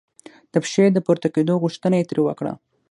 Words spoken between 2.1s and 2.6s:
وکړه.